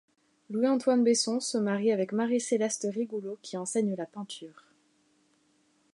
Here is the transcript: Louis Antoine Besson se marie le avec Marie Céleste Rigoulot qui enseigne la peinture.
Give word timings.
Louis 0.49 0.65
Antoine 0.67 1.03
Besson 1.03 1.39
se 1.39 1.59
marie 1.59 1.89
le 1.89 1.93
avec 1.93 2.11
Marie 2.11 2.41
Céleste 2.41 2.87
Rigoulot 2.91 3.37
qui 3.43 3.55
enseigne 3.55 3.93
la 3.93 4.07
peinture. 4.07 4.65